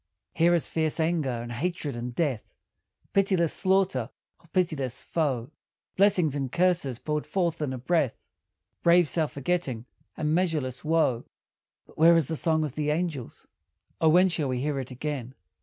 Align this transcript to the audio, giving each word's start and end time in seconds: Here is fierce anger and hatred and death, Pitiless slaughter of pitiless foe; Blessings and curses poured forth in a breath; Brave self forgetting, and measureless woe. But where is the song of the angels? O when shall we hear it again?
Here 0.33 0.55
is 0.55 0.67
fierce 0.67 0.99
anger 0.99 1.29
and 1.29 1.51
hatred 1.51 1.95
and 1.95 2.15
death, 2.15 2.55
Pitiless 3.13 3.53
slaughter 3.53 4.09
of 4.39 4.51
pitiless 4.51 4.99
foe; 4.99 5.51
Blessings 5.95 6.33
and 6.35 6.51
curses 6.51 6.97
poured 6.97 7.27
forth 7.27 7.61
in 7.61 7.71
a 7.71 7.77
breath; 7.77 8.25
Brave 8.81 9.07
self 9.07 9.33
forgetting, 9.33 9.85
and 10.17 10.33
measureless 10.33 10.83
woe. 10.83 11.25
But 11.85 11.99
where 11.99 12.15
is 12.15 12.29
the 12.29 12.35
song 12.35 12.63
of 12.63 12.73
the 12.73 12.89
angels? 12.89 13.45
O 14.01 14.09
when 14.09 14.27
shall 14.29 14.47
we 14.49 14.61
hear 14.61 14.79
it 14.79 14.89
again? 14.89 15.35